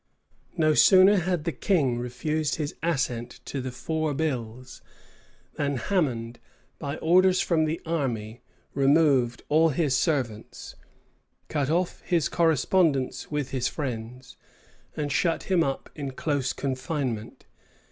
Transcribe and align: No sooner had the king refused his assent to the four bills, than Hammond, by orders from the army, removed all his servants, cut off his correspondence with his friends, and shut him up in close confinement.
No 0.57 0.73
sooner 0.73 1.17
had 1.17 1.43
the 1.43 1.51
king 1.51 1.99
refused 1.99 2.55
his 2.55 2.73
assent 2.81 3.39
to 3.45 3.61
the 3.61 3.69
four 3.71 4.15
bills, 4.15 4.81
than 5.57 5.75
Hammond, 5.77 6.39
by 6.79 6.95
orders 6.97 7.39
from 7.39 7.65
the 7.65 7.79
army, 7.85 8.41
removed 8.73 9.43
all 9.47 9.69
his 9.69 9.95
servants, 9.95 10.73
cut 11.49 11.69
off 11.69 12.01
his 12.01 12.29
correspondence 12.29 13.29
with 13.29 13.51
his 13.51 13.67
friends, 13.67 14.37
and 14.97 15.11
shut 15.11 15.43
him 15.43 15.63
up 15.63 15.91
in 15.93 16.09
close 16.13 16.51
confinement. 16.51 17.45